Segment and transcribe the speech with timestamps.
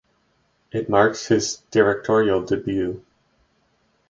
[0.71, 3.03] It marks his directorial debut.